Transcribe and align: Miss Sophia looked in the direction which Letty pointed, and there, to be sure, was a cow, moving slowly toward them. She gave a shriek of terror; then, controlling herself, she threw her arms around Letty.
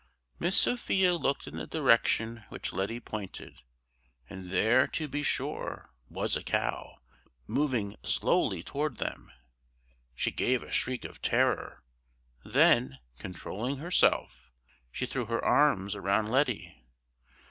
Miss 0.39 0.57
Sophia 0.59 1.13
looked 1.13 1.45
in 1.45 1.57
the 1.57 1.67
direction 1.67 2.43
which 2.49 2.73
Letty 2.73 2.99
pointed, 2.99 3.59
and 4.27 4.49
there, 4.49 4.87
to 4.87 5.07
be 5.07 5.21
sure, 5.21 5.91
was 6.09 6.35
a 6.35 6.41
cow, 6.41 6.97
moving 7.45 7.95
slowly 8.01 8.63
toward 8.63 8.97
them. 8.97 9.31
She 10.15 10.31
gave 10.31 10.63
a 10.63 10.71
shriek 10.71 11.05
of 11.05 11.21
terror; 11.21 11.83
then, 12.43 12.97
controlling 13.19 13.77
herself, 13.77 14.49
she 14.91 15.05
threw 15.05 15.25
her 15.27 15.45
arms 15.45 15.93
around 15.93 16.31
Letty. 16.31 16.83